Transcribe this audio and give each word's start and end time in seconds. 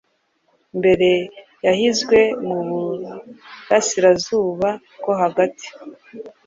mbere 0.79 1.09
yahinzwe 1.65 2.19
mu 2.47 2.57
burairazuba 2.75 4.69
bwo 4.99 5.13
hagati 5.21 5.67